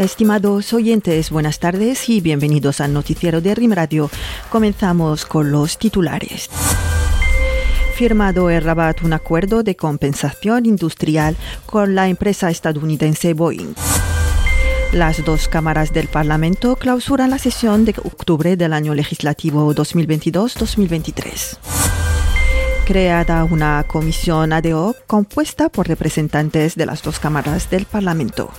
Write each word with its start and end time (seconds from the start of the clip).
Estimados 0.00 0.72
oyentes, 0.72 1.28
buenas 1.28 1.58
tardes 1.58 2.08
y 2.08 2.22
bienvenidos 2.22 2.80
al 2.80 2.94
noticiero 2.94 3.42
de 3.42 3.54
RIM 3.54 3.72
Radio. 3.72 4.10
Comenzamos 4.48 5.26
con 5.26 5.50
los 5.52 5.76
titulares 5.76 6.48
firmado 7.96 8.48
en 8.48 8.64
Rabat 8.64 9.02
un 9.02 9.12
acuerdo 9.12 9.62
de 9.62 9.76
compensación 9.76 10.64
industrial 10.64 11.36
con 11.66 11.94
la 11.94 12.08
empresa 12.08 12.48
estadounidense 12.48 13.34
Boeing. 13.34 13.74
Las 14.94 15.22
dos 15.22 15.48
cámaras 15.48 15.92
del 15.92 16.08
Parlamento 16.08 16.76
clausuran 16.76 17.28
la 17.28 17.36
sesión 17.36 17.84
de 17.84 17.90
octubre 18.02 18.56
del 18.56 18.72
año 18.72 18.94
legislativo 18.94 19.74
2022-2023 19.74 21.58
creada 22.86 23.44
una 23.44 23.84
comisión 23.86 24.54
ad 24.54 24.64
hoc 24.72 24.96
compuesta 25.06 25.68
por 25.68 25.86
representantes 25.86 26.74
de 26.74 26.86
las 26.86 27.02
dos 27.02 27.20
cámaras 27.20 27.68
del 27.68 27.84
Parlamento 27.84 28.50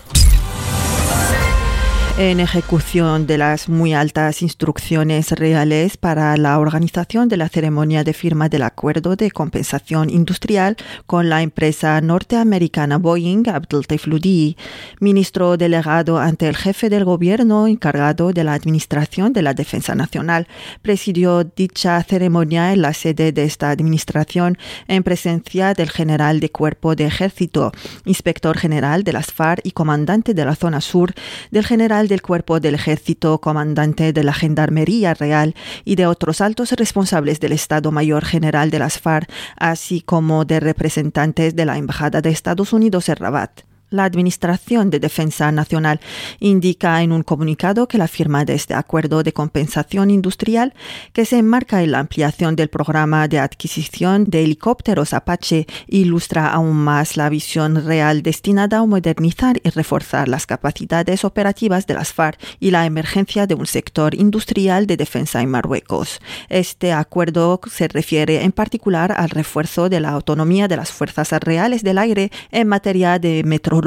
en 2.18 2.40
ejecución 2.40 3.26
de 3.26 3.38
las 3.38 3.70
muy 3.70 3.94
altas 3.94 4.42
instrucciones 4.42 5.32
reales 5.32 5.98
para 5.98 6.36
la 6.38 6.60
organización 6.60 7.30
de 7.30 7.38
la 7.38 7.48
ceremonia 7.48 8.04
de 8.04 8.14
firma 8.14 8.50
del 8.50 8.64
acuerdo 8.64 9.16
de 9.16 9.32
compensación 9.32 10.10
industrial 10.10 10.78
con 11.06 11.30
la 11.30 11.42
empresa 11.42 12.00
norteamericana 12.02 12.98
Boeing, 12.98 13.48
Abdul 13.48 13.88
Tefludi, 13.88 14.58
ministro 15.00 15.58
delegado 15.58 16.20
ante 16.20 16.48
el 16.48 16.56
jefe 16.56 16.90
del 16.90 17.06
gobierno 17.06 17.68
encargado 17.68 18.34
de 18.34 18.44
la 18.44 18.54
Administración 18.54 19.34
de 19.34 19.42
la 19.42 19.54
Defensa 19.54 19.96
Nacional, 19.96 20.48
presidió 20.82 21.44
dicha 21.44 22.02
ceremonia 22.04 22.74
en 22.74 22.82
la 22.82 22.94
sede 22.94 23.32
de 23.32 23.44
esta 23.44 23.70
administración 23.70 24.58
en 24.88 25.04
presencia 25.04 25.74
del 25.74 25.90
general 25.90 26.40
de 26.40 26.52
cuerpo 26.52 26.96
de 26.96 27.06
ejército, 27.06 27.72
inspector 28.06 28.58
general 28.58 29.04
de 29.04 29.14
las 29.14 29.32
FARC 29.32 29.62
y 29.64 29.72
comandante 29.72 30.34
de 30.34 30.46
la 30.46 30.56
zona 30.56 30.82
sur, 30.82 31.14
del 31.52 31.66
general 31.66 32.01
del 32.08 32.22
Cuerpo 32.22 32.60
del 32.60 32.76
Ejército, 32.76 33.40
comandante 33.40 34.14
de 34.14 34.24
la 34.24 34.34
Gendarmería 34.34 35.14
Real 35.14 35.56
y 35.86 35.96
de 35.96 36.08
otros 36.08 36.42
altos 36.42 36.72
responsables 36.72 37.40
del 37.40 37.52
Estado 37.52 37.92
Mayor 37.92 38.26
General 38.26 38.70
de 38.72 38.80
las 38.80 39.00
FARC, 39.00 39.30
así 39.58 40.02
como 40.02 40.46
de 40.46 40.60
representantes 40.60 41.56
de 41.56 41.66
la 41.66 41.78
Embajada 41.78 42.22
de 42.22 42.30
Estados 42.30 42.74
Unidos 42.74 43.10
en 43.10 43.16
Rabat. 43.16 43.71
La 43.92 44.06
Administración 44.06 44.90
de 44.90 45.02
Defensa 45.02 45.52
Nacional 45.52 46.00
indica 46.40 47.02
en 47.02 47.12
un 47.12 47.24
comunicado 47.24 47.90
que 47.90 47.98
la 47.98 48.08
firma 48.08 48.46
de 48.46 48.54
este 48.54 48.74
acuerdo 48.74 49.22
de 49.22 49.34
compensación 49.34 50.10
industrial, 50.10 50.74
que 51.12 51.26
se 51.26 51.38
enmarca 51.38 51.84
en 51.84 51.92
la 51.92 52.00
ampliación 52.00 52.56
del 52.56 52.70
programa 52.70 53.28
de 53.28 53.40
adquisición 53.40 54.24
de 54.24 54.46
helicópteros 54.46 55.14
Apache, 55.14 55.68
ilustra 55.88 56.54
aún 56.54 56.78
más 56.78 57.18
la 57.18 57.28
visión 57.28 57.86
real 57.86 58.24
destinada 58.24 58.78
a 58.78 58.86
modernizar 58.86 59.60
y 59.62 59.70
reforzar 59.72 60.30
las 60.30 60.48
capacidades 60.48 61.26
operativas 61.26 61.86
de 61.86 61.96
las 61.96 62.14
FARC 62.14 62.40
y 62.62 62.72
la 62.72 62.86
emergencia 62.86 63.46
de 63.46 63.56
un 63.56 63.66
sector 63.66 64.16
industrial 64.16 64.88
de 64.88 64.96
defensa 64.96 65.42
en 65.42 65.50
Marruecos. 65.50 66.22
Este 66.48 66.94
acuerdo 66.94 67.60
se 67.70 67.90
refiere 67.90 68.46
en 68.46 68.54
particular 68.54 69.12
al 69.12 69.32
refuerzo 69.32 69.90
de 69.90 70.00
la 70.00 70.12
autonomía 70.12 70.70
de 70.70 70.78
las 70.78 70.94
fuerzas 70.94 71.32
reales 71.42 71.84
del 71.84 71.98
aire 71.98 72.32
en 72.52 72.70
materia 72.70 73.20
de 73.20 73.44
metro 73.44 73.81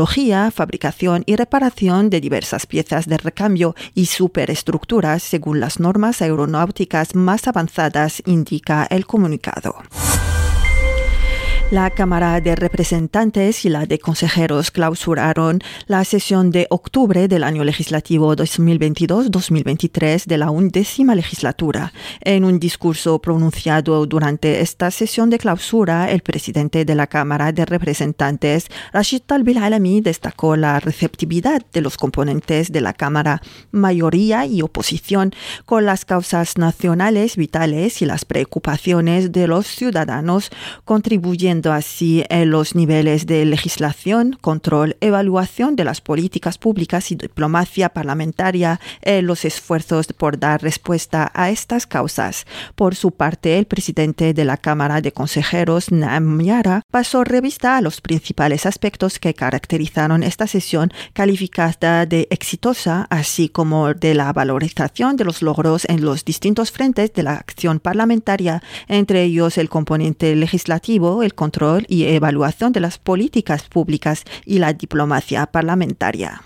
fabricación 0.51 1.23
y 1.27 1.37
reparación 1.37 2.11
de 2.11 2.21
diversas 2.21 2.67
piezas 2.67 3.07
de 3.07 3.17
recambio 3.17 3.75
y 3.95 4.07
superestructuras 4.07 5.23
según 5.23 5.61
las 5.61 5.81
normas 5.81 6.21
aeronáuticas 6.21 7.15
más 7.15 7.47
avanzadas, 7.47 8.23
indica 8.27 8.87
el 8.91 9.07
comunicado. 9.07 9.77
La 11.71 11.91
Cámara 11.91 12.41
de 12.41 12.55
Representantes 12.55 13.65
y 13.65 13.69
la 13.71 13.87
de 13.87 13.99
Consejeros 13.99 14.71
clausuraron 14.71 15.61
la 15.87 16.05
sesión 16.05 16.51
de 16.51 16.67
octubre 16.69 17.27
del 17.27 17.43
año 17.43 17.65
legislativo 17.65 18.37
2022-2023 18.37 20.27
de 20.27 20.39
la 20.39 20.51
undécima 20.51 21.15
legislatura. 21.15 21.93
En 22.21 22.45
un 22.45 22.61
discurso 22.61 23.19
pronunciado 23.19 24.07
durante 24.07 24.61
esta 24.61 24.91
sesión 24.91 25.31
de 25.31 25.39
clausura, 25.39 26.11
el 26.13 26.21
presidente 26.21 26.85
de 26.85 26.95
la 26.95 27.07
Cámara 27.07 27.51
de 27.51 27.65
Representantes, 27.65 28.69
Rashid 28.93 29.23
Talbil 29.23 29.59
Alami, 29.59 30.01
destacó 30.03 30.57
la 30.57 30.79
receptividad 30.81 31.63
de 31.73 31.81
los 31.81 31.97
componentes 31.97 32.71
de 32.71 32.83
la 32.83 32.93
Cámara, 32.93 33.41
mayoría 33.73 34.47
y 34.47 34.61
oposición, 34.61 35.33
con 35.65 35.87
las 35.87 36.05
causas 36.05 36.59
nacionales 36.59 37.37
vitales 37.37 38.03
y 38.03 38.07
las 38.07 38.27
preocupaciones 38.27 39.33
de 39.33 39.49
los 39.49 39.67
ciudadanos, 39.67 40.51
contribuyendo 40.85 41.54
así 41.63 42.25
en 42.29 42.51
los 42.51 42.75
niveles 42.75 43.27
de 43.27 43.45
legislación, 43.45 44.37
control, 44.41 44.97
evaluación 45.01 45.77
de 45.77 45.85
las 45.85 46.01
políticas 46.01 46.59
públicas 46.59 47.11
y 47.11 47.17
diplomacia 47.17 47.89
parlamentaria 47.91 48.81
en 49.03 49.27
los 49.27 49.45
esfuerzos 49.45 50.09
por 50.13 50.39
dar 50.39 50.63
respuesta 50.63 51.31
a 51.35 51.51
estas 51.51 51.87
causas. 51.87 52.47
Por 52.75 52.95
su 52.95 53.13
parte, 53.13 53.59
el 53.59 53.67
presidente 53.67 54.35
de 54.35 54.45
la 54.45 54.57
Cámara 54.57 55.01
de 55.01 55.13
Consejeros, 55.13 55.91
Naam 55.91 56.41
Yara, 56.41 56.83
pasó 56.91 57.25
revista 57.25 57.77
a 57.77 57.81
los 57.81 58.01
principales 58.01 58.67
aspectos 58.67 59.19
que 59.19 59.35
caracterizaron 59.35 60.23
esta 60.23 60.47
sesión 60.47 60.93
calificada 61.13 62.07
de 62.07 62.27
exitosa, 62.31 63.07
así 63.11 63.49
como 63.49 63.95
de 63.95 64.15
la 64.15 64.33
valorización 64.33 65.17
de 65.17 65.25
los 65.25 65.43
logros 65.43 65.87
en 65.89 66.05
los 66.05 66.25
distintos 66.25 66.71
frentes 66.71 67.13
de 67.13 67.23
la 67.23 67.35
acción 67.35 67.81
parlamentaria, 67.81 68.63
entre 68.89 69.23
ellos 69.23 69.59
el 69.59 69.69
componente 69.69 70.35
legislativo, 70.35 71.23
el 71.23 71.35
control 71.45 71.85
y 71.91 72.05
evaluación 72.05 72.73
de 72.73 72.81
las 72.81 72.97
políticas 72.99 73.65
públicas 73.69 74.25
y 74.47 74.61
la 74.61 74.73
diplomacia 74.73 75.45
parlamentaria 75.45 76.41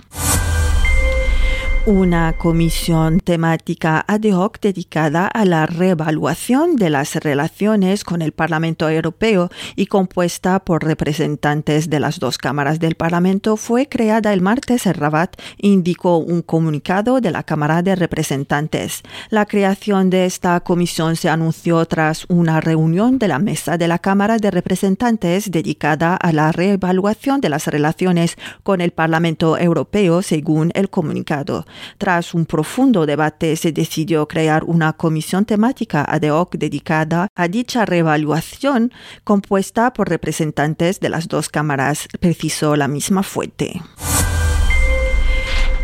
una 1.88 2.34
comisión 2.34 3.19
temática 3.19 4.04
ad 4.06 4.21
hoc 4.34 4.60
dedicada 4.60 5.26
a 5.26 5.47
la 5.47 5.65
reevaluación 5.65 6.76
de 6.76 6.91
las 6.91 7.15
relaciones 7.15 8.04
con 8.04 8.21
el 8.21 8.32
Parlamento 8.32 8.91
Europeo 8.91 9.49
y 9.75 9.87
compuesta 9.87 10.59
por 10.59 10.84
representantes 10.84 11.88
de 11.88 11.98
las 11.98 12.19
dos 12.19 12.37
cámaras 12.37 12.78
del 12.78 12.94
Parlamento 12.94 13.56
fue 13.56 13.88
creada 13.88 14.34
el 14.34 14.43
martes 14.43 14.84
en 14.84 14.94
Rabat, 14.94 15.41
indicó 15.56 16.19
un 16.19 16.43
comunicado 16.43 17.22
de 17.22 17.31
la 17.31 17.43
Cámara 17.43 17.81
de 17.81 17.97
Representantes. 17.97 19.03
La 19.31 19.47
creación 19.47 20.10
de 20.10 20.27
esta 20.27 20.60
comisión 20.60 21.16
se 21.16 21.31
anunció 21.31 21.87
tras 21.87 22.27
una 22.28 22.60
reunión 22.60 23.19
de 23.19 23.28
la 23.28 23.38
mesa 23.38 23.78
de 23.78 23.88
la 23.88 23.98
Cámara 23.98 24.37
de 24.37 24.50
Representantes 24.50 25.50
dedicada 25.50 26.16
a 26.16 26.32
la 26.34 26.53
reevaluación 26.53 27.41
de 27.41 27.48
las 27.48 27.66
relaciones 27.66 28.37
con 28.62 28.82
el 28.82 28.91
Parlamento 28.91 29.56
Europeo, 29.56 30.21
según 30.21 30.71
el 30.75 30.91
comunicado. 30.91 31.65
Tras 31.99 32.34
un 32.34 32.47
profundo 32.47 33.06
debate, 33.06 33.56
se 33.56 33.72
decidió 33.72 34.27
crear 34.28 34.65
una 34.65 34.93
comisión 34.93 35.44
temática 35.44 36.05
ad 36.06 36.22
hoc 36.31 36.56
dedicada 36.56 37.28
a 37.34 37.49
dicha 37.49 37.84
reevaluación, 37.84 38.93
compuesta 39.25 39.93
por 39.93 40.09
representantes 40.09 41.00
de 41.00 41.09
las 41.09 41.28
dos 41.28 41.49
cámaras, 41.49 42.09
precisó 42.21 42.77
la 42.77 42.89
misma 42.89 43.22
fuente. 43.22 43.81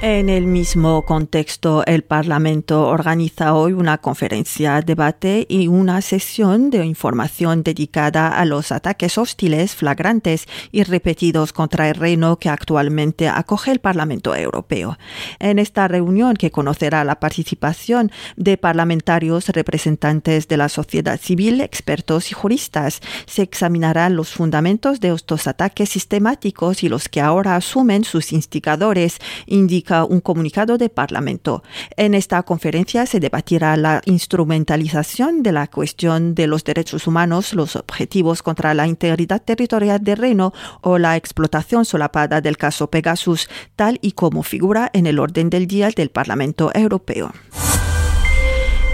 En 0.07 0.29
el 0.29 0.45
mismo 0.45 1.03
contexto, 1.07 1.83
el 1.87 2.05
Parlamento 2.05 2.89
organiza 2.89 3.55
hoy 3.55 3.73
una 3.73 3.97
conferencia, 3.97 4.83
debate 4.83 5.47
y 5.49 5.69
una 5.69 6.03
sesión 6.03 6.69
de 6.69 6.85
información 6.85 7.63
dedicada 7.63 8.29
a 8.29 8.45
los 8.45 8.71
ataques 8.71 9.17
hostiles, 9.17 9.75
flagrantes 9.75 10.47
y 10.73 10.83
repetidos 10.83 11.55
contra 11.55 11.89
el 11.89 11.95
reino 11.95 12.39
que 12.39 12.51
actualmente 12.51 13.29
acoge 13.29 13.71
el 13.71 13.79
Parlamento 13.79 14.37
Europeo. 14.37 14.99
En 15.39 15.59
esta 15.59 15.89
reunión, 15.89 16.37
que 16.37 16.51
conocerá 16.51 17.03
la 17.05 17.19
participación 17.19 18.13
de 18.37 18.59
parlamentarios, 18.59 19.49
representantes 19.49 20.49
de 20.49 20.59
la 20.59 20.69
sociedad 20.69 21.19
civil, 21.19 21.63
expertos 21.63 22.31
y 22.31 22.35
juristas, 22.35 23.01
se 23.25 23.41
examinarán 23.41 24.17
los 24.17 24.35
fundamentos 24.35 25.01
de 25.01 25.15
estos 25.15 25.47
ataques 25.47 25.89
sistemáticos 25.89 26.83
y 26.83 26.91
los 26.91 27.09
que 27.09 27.23
ahora 27.23 27.57
asumen 27.57 28.05
sus 28.05 28.35
instigadores, 28.35 29.17
indica 29.47 29.94
un 30.03 30.21
comunicado 30.21 30.79
de 30.79 30.89
Parlamento. 30.89 31.63
En 31.97 32.15
esta 32.15 32.43
conferencia 32.43 33.07
se 33.07 33.21
debatirá 33.21 33.77
la 33.77 34.03
instrumentalización 34.07 35.45
de 35.45 35.53
la 35.53 35.69
cuestión 35.69 36.35
de 36.35 36.49
los 36.49 36.65
derechos 36.65 37.07
humanos, 37.07 37.55
los 37.55 37.77
objetivos 37.77 38.43
contra 38.43 38.75
la 38.75 38.89
integridad 38.89 39.43
territorial 39.43 40.03
del 40.03 40.17
reino 40.17 40.53
o 40.81 40.99
la 40.99 41.17
explotación 41.17 41.85
solapada 41.85 42.41
del 42.41 42.57
caso 42.57 42.91
Pegasus, 42.91 43.49
tal 43.77 43.99
y 44.03 44.13
como 44.13 44.43
figura 44.43 44.91
en 44.93 45.07
el 45.07 45.21
orden 45.21 45.51
del 45.51 45.69
día 45.69 45.91
del 45.91 46.11
Parlamento 46.11 46.71
Europeo. 46.75 47.33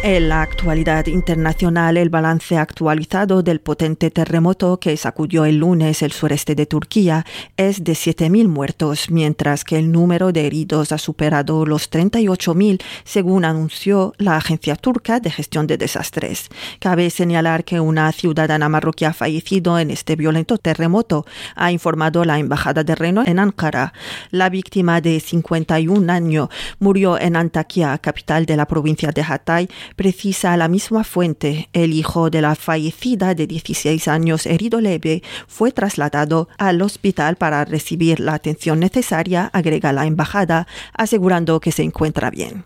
En 0.03 0.31
la 0.31 0.41
actualidad 0.41 1.09
internacional, 1.09 1.99
el 1.99 2.09
balance 2.09 2.57
actualizado 2.57 3.43
del 3.43 3.61
potente 3.61 4.11
terremoto 4.11 4.81
que 4.81 4.97
sacudió 4.97 5.45
el 5.45 5.59
lunes 5.59 6.01
el 6.01 6.13
sureste 6.13 6.55
de 6.55 6.65
Turquía 6.65 7.27
es 7.59 7.85
de 7.85 7.93
7.000 7.93 8.49
muertos, 8.49 9.11
mientras 9.11 9.63
que 9.63 9.79
el 9.79 9.93
número 9.93 10.33
de 10.33 10.47
heridos 10.47 10.93
ha 10.93 10.97
superado 10.97 11.67
los 11.67 11.91
38.000, 11.91 12.83
según 13.05 13.45
anunció 13.45 14.15
la 14.17 14.37
Agencia 14.37 14.75
Turca 14.75 15.21
de 15.21 15.31
Gestión 15.31 15.67
de 15.67 15.77
Desastres. 15.77 16.49
Cabe 16.79 17.11
señalar 17.11 17.65
que 17.65 17.79
una 17.79 18.11
ciudadana 18.13 18.71
marroquí 18.71 19.05
ha 19.05 19.13
fallecido 19.13 19.79
en 19.79 19.91
este 19.91 20.17
violento 20.17 20.57
terremoto, 20.57 21.27
ha 21.57 21.73
informado 21.73 22.25
la 22.25 22.39
Embajada 22.39 22.85
de 22.85 22.95
Reino 22.95 23.23
en 23.27 23.39
Ankara. 23.39 23.93
La 24.31 24.49
víctima 24.49 25.03
de 25.03 25.21
51 25.21 26.11
años 26.11 26.49
murió 26.79 27.21
en 27.21 27.37
Antakya, 27.37 27.99
capital 27.99 28.47
de 28.47 28.57
la 28.57 28.67
provincia 28.67 29.11
de 29.11 29.21
Hatay, 29.21 29.69
precisa 29.97 30.57
la 30.57 30.69
misma 30.69 31.05
fuente. 31.05 31.69
El 31.73 31.93
hijo 31.93 32.31
de 32.31 32.43
la 32.43 32.55
fallecida 32.55 33.35
de 33.35 33.47
16 33.47 34.09
años 34.09 34.47
herido 34.47 34.81
leve 34.81 35.23
fue 35.47 35.73
trasladado 35.73 36.49
al 36.59 36.83
hospital 36.83 37.37
para 37.37 37.65
recibir 37.65 38.21
la 38.21 38.35
atención 38.35 38.81
necesaria, 38.81 39.51
agrega 39.53 39.93
la 39.93 40.07
embajada, 40.07 40.67
asegurando 40.93 41.61
que 41.61 41.73
se 41.73 41.83
encuentra 41.83 42.31
bien. 42.31 42.65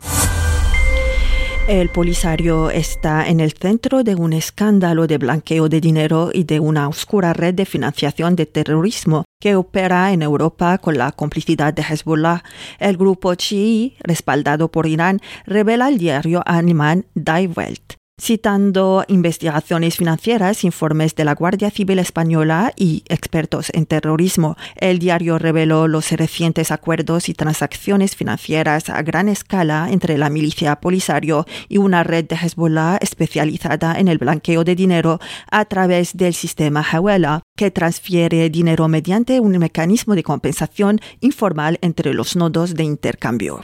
El 1.67 1.89
Polisario 1.89 2.69
está 2.69 3.27
en 3.27 3.41
el 3.41 3.53
centro 3.53 4.05
de 4.05 4.15
un 4.15 4.35
escándalo 4.35 5.07
de 5.07 5.17
blanqueo 5.17 5.71
de 5.71 5.81
dinero 5.81 6.29
y 6.31 6.45
de 6.45 6.61
una 6.61 6.89
oscura 6.89 7.33
red 7.33 7.55
de 7.55 7.65
financiación 7.65 8.37
de 8.37 8.45
terrorismo 8.45 9.25
que 9.41 9.57
opera 9.57 10.13
en 10.13 10.21
Europa 10.21 10.77
con 10.77 10.99
la 10.99 11.11
complicidad 11.13 11.73
de 11.73 11.81
Hezbollah. 11.83 12.45
El 12.79 12.99
grupo 12.99 13.35
chií, 13.35 13.97
respaldado 14.01 14.71
por 14.71 14.87
Irán, 14.87 15.21
revela 15.47 15.87
al 15.87 15.97
diario 15.97 16.43
alemán 16.45 17.07
Die 17.15 17.49
Welt 17.57 17.95
citando 18.21 19.05
investigaciones 19.09 19.97
financieras, 19.97 20.65
informes 20.65 21.15
de 21.15 21.25
la 21.25 21.35
Guardia 21.35 21.71
Civil 21.71 21.99
Española 21.99 22.73
y 22.77 23.03
expertos 23.09 23.71
en 23.75 23.87
terrorismo. 23.87 24.57
El 24.77 24.99
diario 24.99 25.39
reveló 25.39 25.89
los 25.89 26.11
recientes 26.13 26.71
acuerdos 26.71 27.29
y 27.29 27.35
transacciones 27.35 28.15
financieras 28.15 28.89
a 28.89 29.03
gran 29.03 29.29
escala 29.29 29.89
entre 29.91 30.17
la 30.17 30.31
milicia 30.31 30.77
Polisario 30.77 31.47
y 31.69 31.79
una 31.79 32.05
red 32.05 32.25
de 32.27 32.37
Hezbollah 32.37 32.99
especializada 33.01 33.99
en 33.99 34.09
el 34.09 34.19
blanqueo 34.19 34.65
de 34.65 34.75
dinero 34.75 35.21
a 35.51 35.65
través 35.65 36.17
del 36.17 36.35
sistema 36.35 36.83
Hawala, 36.83 37.43
que 37.57 37.71
transfiere 37.71 38.49
dinero 38.51 38.89
mediante 38.89 39.41
un 39.41 39.59
mecanismo 39.59 40.15
de 40.15 40.23
compensación 40.23 41.01
informal 41.21 41.79
entre 41.83 42.15
los 42.15 42.37
nodos 42.37 42.75
de 42.75 42.85
intercambio. 42.85 43.61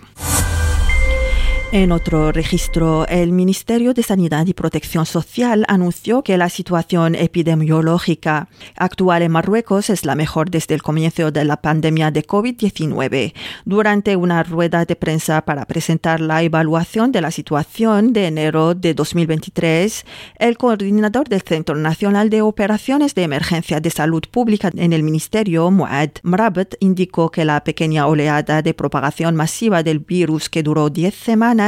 En 1.73 1.93
otro 1.93 2.33
registro, 2.33 3.07
el 3.07 3.31
Ministerio 3.31 3.95
de 3.95 4.03
Sanidad 4.03 4.45
y 4.49 4.55
Protección 4.55 5.07
Social 5.07 5.65
anunció 5.69 6.25
que 6.25 6.37
la 6.37 6.49
situación 6.49 7.15
epidemiológica 7.15 8.49
actual 8.75 9.23
en 9.23 9.31
Marruecos 9.31 9.89
es 9.89 10.05
la 10.05 10.17
mejor 10.17 10.51
desde 10.51 10.75
el 10.75 10.83
comienzo 10.83 11.31
de 11.31 11.45
la 11.45 11.59
pandemia 11.59 12.11
de 12.11 12.27
COVID-19. 12.27 13.35
Durante 13.65 14.17
una 14.17 14.43
rueda 14.43 14.85
de 14.85 14.97
prensa 14.97 15.43
para 15.43 15.65
presentar 15.65 16.21
la 16.21 16.43
evaluación 16.43 17.13
de 17.13 17.21
la 17.21 17.31
situación 17.31 18.13
de 18.13 18.27
enero 18.27 18.75
de 18.75 18.93
2023, 18.93 20.05
el 20.41 20.59
coordinador 20.59 21.29
del 21.29 21.43
Centro 21.43 21.77
Nacional 21.77 22.31
de 22.31 22.43
Operaciones 22.43 23.15
de 23.15 23.23
Emergencia 23.23 23.79
de 23.79 23.91
Salud 23.91 24.25
Pública 24.29 24.73
en 24.75 24.93
el 24.93 25.05
Ministerio, 25.05 25.71
Muad 25.71 26.11
Mrabet, 26.25 26.77
indicó 26.81 27.31
que 27.31 27.45
la 27.45 27.63
pequeña 27.63 28.09
oleada 28.09 28.61
de 28.61 28.75
propagación 28.75 29.37
masiva 29.37 29.85
del 29.85 30.01
virus 30.01 30.49
que 30.49 30.65
duró 30.65 30.91
10 30.91 31.15
semanas 31.15 31.60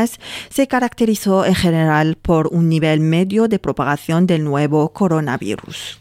se 0.48 0.66
caracterizó 0.66 1.44
en 1.44 1.54
general 1.54 2.16
por 2.16 2.48
un 2.48 2.68
nivel 2.68 3.00
medio 3.00 3.48
de 3.48 3.58
propagación 3.58 4.26
del 4.26 4.44
nuevo 4.44 4.92
coronavirus. 4.92 5.98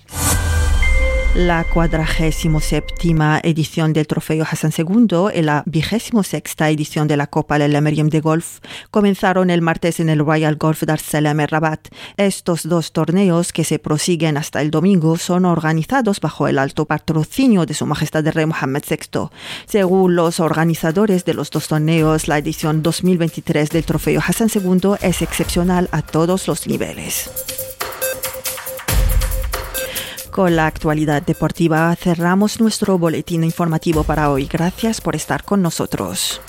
La 1.34 1.64
cuadragésimo 1.64 2.60
séptima 2.60 3.40
edición 3.42 3.94
del 3.94 4.06
Trofeo 4.06 4.44
Hassan 4.44 4.74
II 4.78 5.30
y 5.34 5.42
la 5.42 5.64
vigésimo 5.66 6.24
sexta 6.24 6.70
edición 6.70 7.08
de 7.08 7.16
la 7.16 7.28
Copa 7.28 7.58
del 7.58 7.74
Emerium 7.74 8.10
de 8.10 8.20
Golf 8.20 8.60
comenzaron 8.92 9.50
el 9.50 9.62
martes 9.62 10.02
en 10.02 10.10
el 10.10 10.20
Royal 10.20 10.58
Golf 10.58 10.84
Dar 10.84 11.00
Salem 11.00 11.40
Rabat. 11.48 11.88
Estos 12.18 12.68
dos 12.68 12.92
torneos, 12.92 13.54
que 13.54 13.64
se 13.64 13.80
prosiguen 13.80 14.36
hasta 14.36 14.62
el 14.62 14.72
domingo, 14.72 15.18
son 15.18 15.46
organizados 15.46 16.20
bajo 16.20 16.50
el 16.50 16.60
alto 16.60 16.84
patrocinio 16.84 17.66
de 17.66 17.76
Su 17.76 17.86
Majestad 17.86 18.28
el 18.28 18.34
Rey 18.34 18.46
Mohammed 18.46 18.84
VI. 18.90 19.30
Según 19.68 20.18
los 20.18 20.42
organizadores 20.42 21.24
de 21.24 21.34
los 21.34 21.50
dos 21.50 21.70
torneos, 21.70 22.28
la 22.28 22.40
edición 22.40 22.84
2023 22.84 23.70
del 23.70 23.86
Trofeo 23.86 24.20
Hassan 24.20 24.50
II 24.54 24.96
es 25.02 25.22
excepcional 25.22 25.88
a 25.94 26.02
todos 26.02 26.50
los 26.50 26.68
niveles. 26.68 27.71
Con 30.32 30.56
la 30.56 30.66
actualidad 30.66 31.22
deportiva 31.22 31.94
cerramos 31.98 32.62
nuestro 32.62 32.98
boletín 32.98 33.44
informativo 33.44 34.06
para 34.06 34.32
hoy. 34.32 34.48
Gracias 34.48 35.02
por 35.02 35.14
estar 35.14 35.44
con 35.44 35.62
nosotros. 35.62 36.40